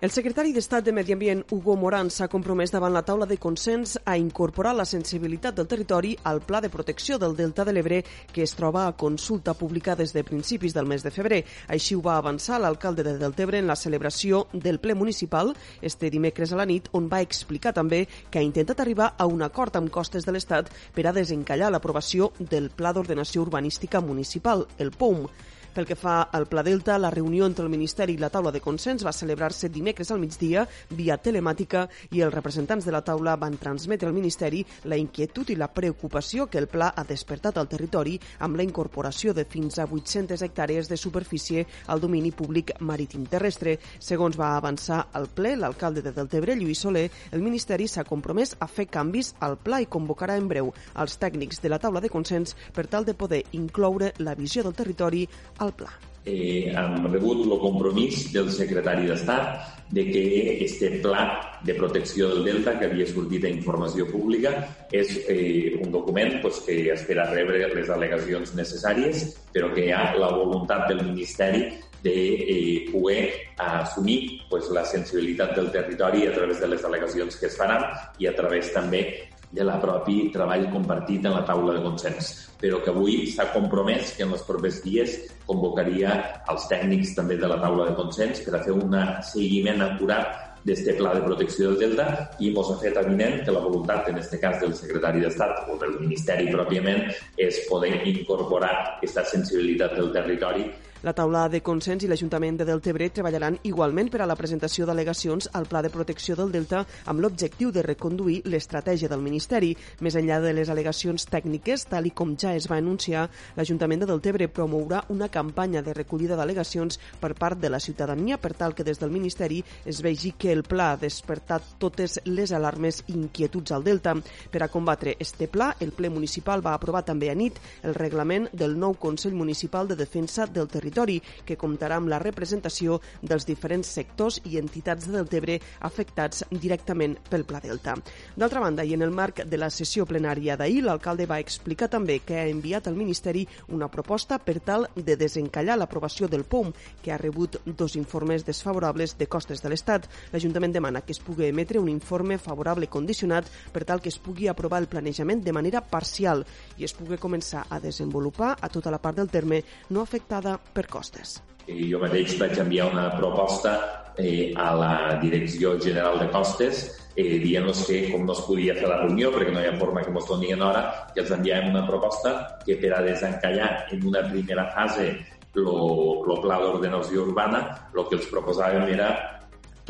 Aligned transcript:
El 0.00 0.08
secretari 0.08 0.54
d'Estat 0.56 0.86
de 0.86 0.94
Medi 0.96 1.12
Ambient, 1.12 1.42
Hugo 1.52 1.74
Morán, 1.76 2.08
s'ha 2.08 2.24
compromès 2.32 2.70
davant 2.72 2.94
la 2.94 3.02
taula 3.04 3.26
de 3.28 3.36
consens 3.36 3.98
a 4.08 4.14
incorporar 4.16 4.70
la 4.72 4.86
sensibilitat 4.88 5.58
del 5.58 5.68
territori 5.68 6.14
al 6.24 6.40
Pla 6.40 6.62
de 6.64 6.70
Protecció 6.72 7.18
del 7.20 7.36
Delta 7.36 7.66
de 7.68 7.74
l'Ebre 7.76 7.98
que 8.32 8.40
es 8.40 8.54
troba 8.56 8.86
a 8.86 8.94
consulta 8.96 9.52
pública 9.52 9.98
des 10.00 10.14
de 10.16 10.24
principis 10.24 10.72
del 10.72 10.88
mes 10.88 11.04
de 11.04 11.12
febrer. 11.12 11.42
Així 11.68 11.98
ho 11.98 12.00
va 12.00 12.16
avançar 12.16 12.62
l'alcalde 12.62 13.04
de 13.04 13.18
Deltebre 13.20 13.60
en 13.60 13.68
la 13.68 13.76
celebració 13.76 14.46
del 14.54 14.80
ple 14.80 14.96
municipal 14.96 15.52
este 15.82 16.08
dimecres 16.08 16.54
a 16.54 16.62
la 16.62 16.64
nit, 16.64 16.88
on 16.96 17.12
va 17.12 17.20
explicar 17.20 17.76
també 17.76 18.06
que 18.30 18.40
ha 18.40 18.48
intentat 18.48 18.80
arribar 18.80 19.12
a 19.18 19.28
un 19.28 19.44
acord 19.44 19.76
amb 19.76 19.92
costes 19.92 20.24
de 20.24 20.32
l'Estat 20.32 20.72
per 20.96 21.10
a 21.10 21.12
desencallar 21.12 21.68
l'aprovació 21.68 22.32
del 22.40 22.72
Pla 22.72 22.96
d'Ordenació 22.96 23.44
Urbanística 23.44 24.00
Municipal, 24.00 24.64
el 24.78 24.96
POUM. 24.96 25.26
Pel 25.70 25.86
que 25.86 25.94
fa 25.94 26.22
al 26.34 26.48
Pla 26.50 26.64
Delta, 26.66 26.96
la 26.98 27.12
reunió 27.14 27.46
entre 27.46 27.62
el 27.62 27.70
Ministeri 27.70 28.16
i 28.16 28.18
la 28.18 28.28
taula 28.28 28.50
de 28.50 28.58
consens 28.60 29.04
va 29.06 29.12
celebrar-se 29.14 29.68
dimecres 29.70 30.08
al 30.10 30.18
migdia 30.18 30.64
via 30.98 31.14
telemàtica 31.22 31.84
i 32.10 32.24
els 32.26 32.34
representants 32.34 32.88
de 32.88 32.90
la 32.90 33.04
taula 33.06 33.36
van 33.38 33.54
transmetre 33.54 34.08
al 34.08 34.16
Ministeri 34.16 34.64
la 34.90 34.98
inquietud 34.98 35.52
i 35.54 35.54
la 35.54 35.68
preocupació 35.70 36.48
que 36.50 36.58
el 36.58 36.66
pla 36.66 36.88
ha 36.90 37.04
despertat 37.06 37.60
al 37.60 37.68
territori 37.70 38.16
amb 38.40 38.58
la 38.58 38.66
incorporació 38.66 39.30
de 39.32 39.44
fins 39.46 39.78
a 39.78 39.86
800 39.86 40.42
hectàrees 40.42 40.90
de 40.90 40.98
superfície 40.98 41.62
al 41.86 42.02
domini 42.02 42.32
públic 42.32 42.74
marítim 42.80 43.28
terrestre. 43.30 43.76
Segons 44.00 44.40
va 44.40 44.56
avançar 44.56 45.04
al 45.12 45.28
ple 45.30 45.54
l'alcalde 45.54 46.02
de 46.02 46.10
Deltebre, 46.10 46.58
Lluís 46.58 46.82
Soler, 46.82 47.06
el 47.30 47.46
Ministeri 47.46 47.86
s'ha 47.86 48.02
compromès 48.02 48.56
a 48.58 48.66
fer 48.66 48.88
canvis 48.90 49.36
al 49.38 49.54
pla 49.62 49.78
i 49.78 49.86
convocarà 49.86 50.34
en 50.34 50.50
breu 50.50 50.74
els 50.98 51.16
tècnics 51.22 51.62
de 51.62 51.70
la 51.70 51.78
taula 51.78 52.02
de 52.02 52.10
consens 52.10 52.58
per 52.74 52.88
tal 52.90 53.06
de 53.06 53.14
poder 53.14 53.44
incloure 53.52 54.10
la 54.18 54.34
visió 54.34 54.66
del 54.66 54.74
territori 54.74 55.28
al 55.60 55.74
pla. 55.76 55.92
Eh, 56.24 56.68
hem 56.76 57.06
rebut 57.08 57.46
el 57.46 57.54
compromís 57.62 58.26
del 58.34 58.50
secretari 58.52 59.06
d'Estat 59.08 59.78
de 59.90 60.04
que 60.12 60.24
este 60.64 60.90
pla 61.00 61.58
de 61.64 61.74
protecció 61.74 62.28
del 62.28 62.44
Delta 62.44 62.74
que 62.78 62.90
havia 62.90 63.06
sortit 63.08 63.46
a 63.48 63.52
informació 63.52 64.06
pública 64.10 64.52
és 64.92 65.14
eh, 65.32 65.80
un 65.80 65.90
document 65.90 66.36
pues, 66.42 66.60
que 66.66 66.92
espera 66.92 67.24
rebre 67.32 67.64
les 67.72 67.88
al·legacions 67.88 68.52
necessàries, 68.54 69.24
però 69.54 69.72
que 69.72 69.88
hi 69.88 69.94
ha 69.96 70.12
la 70.20 70.30
voluntat 70.36 70.90
del 70.92 71.06
Ministeri 71.08 71.64
de 72.02 72.14
eh, 72.14 72.90
poder 72.92 73.32
assumir 73.56 74.44
pues, 74.48 74.70
la 74.70 74.84
sensibilitat 74.84 75.56
del 75.56 75.72
territori 75.72 76.26
a 76.26 76.36
través 76.36 76.60
de 76.60 76.68
les 76.68 76.82
delegacions 76.82 77.36
que 77.36 77.48
es 77.48 77.56
faran 77.56 77.84
i 78.18 78.28
a 78.28 78.36
través 78.36 78.72
també 78.76 79.02
de 79.50 79.64
la 79.66 79.78
propi 79.82 80.28
treball 80.34 80.68
compartit 80.70 81.24
en 81.26 81.34
la 81.34 81.42
taula 81.46 81.74
de 81.76 81.82
consens, 81.82 82.30
però 82.60 82.78
que 82.84 82.92
avui 82.92 83.24
s'ha 83.26 83.48
compromès 83.54 84.14
que 84.16 84.26
en 84.26 84.36
els 84.36 84.44
propers 84.46 84.78
dies 84.84 85.16
convocaria 85.48 86.14
els 86.52 86.68
tècnics 86.70 87.16
també 87.16 87.38
de 87.40 87.50
la 87.50 87.58
taula 87.62 87.88
de 87.90 87.96
consens 87.98 88.44
per 88.46 88.54
a 88.56 88.62
fer 88.62 88.76
un 88.76 88.94
seguiment 89.32 89.82
acurat 89.86 90.46
d'este 90.64 90.92
pla 90.98 91.14
de 91.16 91.22
protecció 91.24 91.70
del 91.70 91.80
Delta 91.80 92.06
i 92.38 92.50
ens 92.50 92.70
ha 92.70 92.76
fet 92.82 92.98
evident 93.00 93.40
que 93.44 93.54
la 93.54 93.62
voluntat, 93.64 94.10
en 94.10 94.20
aquest 94.20 94.36
cas 94.42 94.60
del 94.60 94.74
secretari 94.76 95.22
d'Estat 95.24 95.70
o 95.72 95.78
del 95.80 95.96
Ministeri 96.02 96.50
pròpiament, 96.52 97.08
és 97.40 97.64
poder 97.70 97.94
incorporar 98.06 98.74
aquesta 98.98 99.24
sensibilitat 99.24 99.96
del 99.96 100.12
territori 100.12 100.68
la 101.02 101.14
taula 101.16 101.46
de 101.48 101.62
consens 101.64 102.04
i 102.04 102.08
l'Ajuntament 102.10 102.58
de 102.60 102.66
Deltebre 102.68 103.06
treballaran 103.08 103.54
igualment 103.64 104.10
per 104.12 104.20
a 104.20 104.26
la 104.28 104.34
presentació 104.36 104.84
d'al·legacions 104.84 105.48
al 105.56 105.64
Pla 105.64 105.80
de 105.80 105.88
Protecció 105.88 106.34
del 106.36 106.50
Delta 106.52 106.82
amb 107.08 107.22
l'objectiu 107.24 107.70
de 107.72 107.80
reconduir 107.86 108.42
l'estratègia 108.44 109.08
del 109.08 109.22
Ministeri. 109.24 109.70
Més 110.04 110.18
enllà 110.20 110.42
de 110.44 110.52
les 110.52 110.68
al·legacions 110.68 111.24
tècniques, 111.32 111.86
tal 111.88 112.04
i 112.04 112.12
com 112.12 112.34
ja 112.36 112.52
es 112.52 112.68
va 112.68 112.76
anunciar, 112.76 113.22
l'Ajuntament 113.56 114.04
de 114.04 114.10
Deltebre 114.10 114.50
promourà 114.52 115.06
una 115.08 115.30
campanya 115.32 115.80
de 115.80 115.94
recollida 115.96 116.36
d'al·legacions 116.36 117.00
per 117.20 117.32
part 117.32 117.56
de 117.56 117.72
la 117.72 117.80
ciutadania 117.80 118.36
per 118.36 118.52
tal 118.52 118.76
que 118.76 118.84
des 118.84 119.00
del 119.00 119.14
Ministeri 119.14 119.62
es 119.86 120.02
vegi 120.04 120.34
que 120.36 120.52
el 120.52 120.64
pla 120.68 120.90
ha 120.92 121.00
despertat 121.00 121.78
totes 121.80 122.18
les 122.26 122.52
alarmes 122.52 123.00
i 123.06 123.16
inquietuds 123.16 123.72
al 123.72 123.84
Delta. 123.88 124.18
Per 124.52 124.62
a 124.62 124.68
combatre 124.68 125.16
este 125.18 125.48
pla, 125.48 125.72
el 125.80 125.96
ple 125.96 126.12
municipal 126.12 126.60
va 126.60 126.76
aprovar 126.76 127.06
també 127.08 127.32
a 127.32 127.38
nit 127.38 127.56
el 127.88 127.96
reglament 127.96 128.50
del 128.52 128.76
nou 128.76 129.00
Consell 129.00 129.32
Municipal 129.32 129.88
de 129.88 129.96
Defensa 129.96 130.44
del 130.44 130.68
Territori 130.68 130.89
territori, 130.90 131.20
que 131.44 131.56
comptarà 131.56 131.96
amb 132.00 132.10
la 132.10 132.18
representació 132.18 132.98
dels 133.22 133.46
diferents 133.46 133.88
sectors 133.88 134.40
i 134.44 134.58
entitats 134.58 135.06
de 135.06 135.16
Deltebre 135.16 135.58
afectats 135.86 136.44
directament 136.50 137.16
pel 137.30 137.44
Pla 137.44 137.60
Delta. 137.62 137.94
D'altra 138.36 138.60
banda, 138.60 138.84
i 138.84 138.94
en 138.94 139.02
el 139.02 139.14
marc 139.14 139.44
de 139.46 139.58
la 139.58 139.70
sessió 139.70 140.06
plenària 140.06 140.56
d'ahir, 140.56 140.82
l'alcalde 140.84 141.28
va 141.30 141.40
explicar 141.40 141.88
també 141.88 142.20
que 142.26 142.38
ha 142.40 142.48
enviat 142.48 142.88
al 142.88 142.98
Ministeri 142.98 143.46
una 143.68 143.88
proposta 143.88 144.38
per 144.38 144.58
tal 144.60 144.88
de 144.96 145.16
desencallar 145.16 145.78
l'aprovació 145.78 146.28
del 146.28 146.44
POM, 146.44 146.72
que 147.02 147.12
ha 147.12 147.20
rebut 147.20 147.60
dos 147.64 147.96
informes 147.96 148.44
desfavorables 148.44 149.16
de 149.18 149.26
costes 149.26 149.62
de 149.62 149.70
l'Estat. 149.70 150.08
L'Ajuntament 150.32 150.74
demana 150.74 151.02
que 151.02 151.12
es 151.12 151.22
pugui 151.22 151.48
emetre 151.48 151.78
un 151.78 151.88
informe 151.88 152.38
favorable 152.38 152.88
condicionat 152.88 153.46
per 153.72 153.84
tal 153.84 154.00
que 154.00 154.10
es 154.10 154.18
pugui 154.18 154.48
aprovar 154.48 154.80
el 154.82 154.88
planejament 154.90 155.44
de 155.44 155.52
manera 155.52 155.80
parcial 155.80 156.44
i 156.78 156.84
es 156.84 156.94
pugui 156.96 157.20
començar 157.20 157.66
a 157.68 157.80
desenvolupar 157.80 158.56
a 158.60 158.68
tota 158.68 158.90
la 158.90 158.98
part 158.98 159.18
del 159.20 159.30
terme 159.30 159.62
no 159.90 160.02
afectada 160.02 160.56
per 160.58 160.79
costes. 160.88 161.40
I 161.66 161.90
jo 161.92 162.00
mateix 162.02 162.36
vaig 162.40 162.56
enviar 162.58 162.88
una 162.90 163.10
proposta 163.16 163.74
eh, 164.16 164.52
a 164.56 164.70
la 164.74 164.94
Direcció 165.22 165.76
General 165.80 166.18
de 166.18 166.28
Costes 166.32 166.86
eh, 167.16 167.38
dient-los 167.42 167.84
que 167.86 168.00
com 168.10 168.24
no 168.26 168.34
es 168.36 168.42
podia 168.46 168.76
fer 168.78 168.88
la 168.88 169.00
reunió 169.02 169.32
perquè 169.34 169.52
no 169.54 169.62
hi 169.62 169.68
ha 169.70 169.76
forma 169.78 170.04
que 170.04 170.12
ens 170.14 170.28
donien 170.28 170.62
hora 170.62 170.84
que 171.14 171.22
els 171.24 171.34
enviàvem 171.36 171.70
una 171.74 171.86
proposta 171.88 172.34
que 172.64 172.78
per 172.80 172.94
a 172.96 173.02
desencallar 173.06 173.70
en 173.92 174.06
una 174.06 174.24
primera 174.28 174.70
fase 174.74 175.10
el 175.50 176.36
pla 176.42 176.60
d'ordenació 176.62 177.26
urbana 177.26 177.62
el 177.94 178.06
que 178.06 178.18
els 178.20 178.28
proposàvem 178.30 178.86
era 178.94 179.10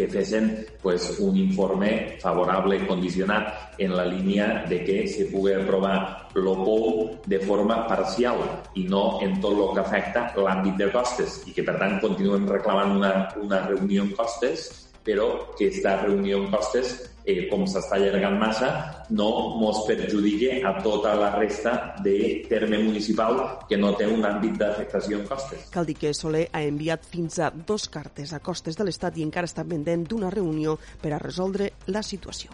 que 0.00 0.08
fessin 0.08 0.50
pues, 0.80 1.18
un 1.20 1.36
informe 1.36 2.16
favorable 2.22 2.80
condicionat 2.88 3.76
en 3.78 3.94
la 3.96 4.06
línia 4.08 4.64
de 4.68 4.80
que 4.84 5.06
se 5.06 5.28
pugui 5.28 5.52
aprovar 5.52 6.30
l'OPOU 6.34 7.20
de 7.26 7.40
forma 7.44 7.84
parcial 7.86 8.40
i 8.80 8.86
no 8.88 9.20
en 9.20 9.36
tot 9.44 9.52
el 9.52 9.74
que 9.76 9.84
afecta 9.84 10.28
l'àmbit 10.40 10.80
de 10.80 10.88
costes 10.94 11.42
i 11.46 11.52
que, 11.52 11.64
per 11.66 11.76
tant, 11.76 11.98
continuem 12.00 12.48
reclamant 12.48 12.96
una, 12.96 13.12
una 13.42 13.66
reunió 13.68 14.06
en 14.08 14.14
costes 14.16 14.89
però 15.04 15.54
que 15.56 15.68
aquesta 15.68 15.96
reunió 16.02 16.38
en 16.42 16.50
costes, 16.52 16.92
eh, 17.24 17.46
com 17.50 17.64
s'està 17.68 17.96
allargant 17.96 18.36
massa, 18.40 18.70
no 19.10 19.28
mos 19.60 19.82
perjudique 19.86 20.60
a 20.66 20.74
tota 20.82 21.14
la 21.18 21.30
resta 21.36 21.94
de 22.04 22.44
terme 22.48 22.78
municipal 22.82 23.40
que 23.68 23.78
no 23.78 23.94
té 23.96 24.06
un 24.08 24.24
àmbit 24.26 24.58
d'afectació 24.60 25.20
en 25.20 25.26
costes. 25.28 25.68
Cal 25.72 25.88
dir 25.88 25.96
que 26.00 26.14
Soler 26.14 26.46
ha 26.52 26.62
enviat 26.66 27.06
fins 27.06 27.38
a 27.38 27.50
dos 27.50 27.88
cartes 27.88 28.32
a 28.32 28.40
costes 28.40 28.76
de 28.76 28.86
l'Estat 28.86 29.18
i 29.18 29.26
encara 29.26 29.50
està 29.50 29.64
pendent 29.64 30.06
d'una 30.08 30.30
reunió 30.30 30.78
per 31.02 31.14
a 31.14 31.22
resoldre 31.22 31.72
la 31.86 32.02
situació. 32.02 32.50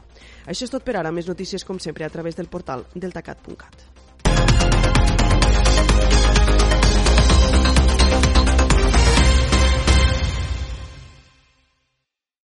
Això 0.46 0.66
és 0.66 0.72
tot 0.72 0.84
per 0.86 0.96
ara. 0.96 1.12
Més 1.12 1.28
notícies, 1.28 1.64
com 1.64 1.78
sempre, 1.78 2.04
a 2.04 2.12
través 2.12 2.36
del 2.36 2.50
portal 2.52 2.86
deltacat.cat. 2.94 3.95